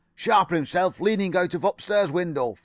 Sharper 0.15 0.55
himself 0.55 0.99
leaning 0.99 1.37
out 1.37 1.53
of 1.53 1.63
upstairs 1.63 2.11
window. 2.11 2.55